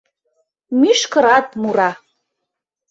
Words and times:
Мӱшкырат 0.79 1.47
мура. 1.61 1.91